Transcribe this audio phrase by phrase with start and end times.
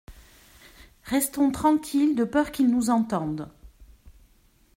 [1.03, 3.51] Restons tranquille de peur qu’il nous entende.